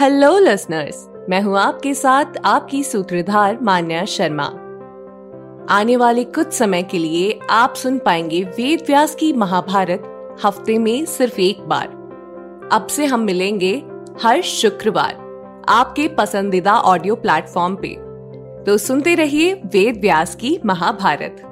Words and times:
Hello 0.00 0.38
listeners 0.38 1.06
मैं 1.30 1.40
हूँ 1.42 1.58
आपके 1.58 1.94
साथ 1.94 2.36
आपकी 2.44 2.82
सूत्रधार 2.84 3.58
मान्या 3.62 4.04
शर्मा। 4.04 4.44
आने 5.74 5.96
वाले 5.96 6.24
कुछ 6.24 6.52
समय 6.52 6.82
के 6.82 6.98
लिए 6.98 7.38
आप 7.50 7.74
सुन 7.74 7.98
पाएँगे 7.98 8.42
वेद 8.56 8.84
व्यास 8.86 9.14
की 9.14 9.32
महाभारत 9.32 10.02
हफ़्ते 10.44 10.78
में 10.78 11.04
सिर्फ़ 11.04 11.40
एक 11.40 11.60
बार। 11.60 11.88
अब 12.72 12.86
से 12.86 13.06
हम 13.06 13.20
मिलेंगे 13.20 13.82
हर 14.22 14.42
शुक्रवार 14.42 15.14
आपके 15.68 16.08
पसंदीदा 16.08 16.74
ऑडियो 16.74 17.14
प्लेटफॉर्म 17.14 17.76
पे। 17.76 17.94
तो 18.64 18.78
सुनते 18.78 19.14
रहिए 19.14 19.52
वेद 19.54 20.00
व्यास 20.00 20.34
की 20.34 20.58
महाभारत। 20.66 21.42